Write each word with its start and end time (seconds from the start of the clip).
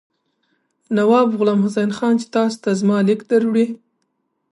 نواب 0.95 1.27
غلام 1.39 1.59
حسین 1.65 1.91
خان 1.97 2.13
چې 2.21 2.27
تاسو 2.35 2.57
ته 2.63 2.69
زما 2.79 2.97
لیک 3.07 3.21
دروړي. 3.29 3.65